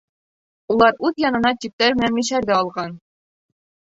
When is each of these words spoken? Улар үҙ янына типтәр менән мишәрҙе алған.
Улар 0.75 0.95
үҙ 1.09 1.19
янына 1.23 1.51
типтәр 1.65 1.97
менән 1.99 2.15
мишәрҙе 2.15 2.57
алған. 2.57 2.97